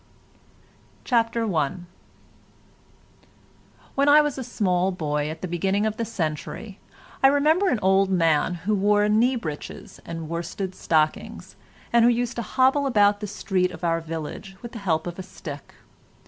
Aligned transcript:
CHAPTER 1.03 1.43
I 1.55 1.73
When 3.93 4.09
I 4.09 4.19
was 4.21 4.39
a 4.39 4.43
small 4.43 4.91
boy 4.91 5.29
at 5.29 5.43
the 5.43 5.47
beginning 5.47 5.85
of 5.85 5.97
the 5.97 6.05
century 6.05 6.79
I 7.21 7.27
remember 7.27 7.69
an 7.69 7.77
old 7.83 8.09
man 8.09 8.55
who 8.65 8.73
wore 8.73 9.07
knee 9.07 9.35
breeches 9.35 9.99
and 10.03 10.27
worsted 10.27 10.73
stockings, 10.73 11.55
and 11.93 12.03
who 12.03 12.09
used 12.09 12.35
to 12.37 12.41
hobble 12.41 12.87
about 12.87 13.19
the 13.19 13.27
street 13.27 13.69
of 13.69 13.83
our 13.83 14.01
village 14.01 14.55
with 14.63 14.71
the 14.71 14.79
help 14.79 15.05
of 15.05 15.19
a 15.19 15.23
stick. 15.23 15.75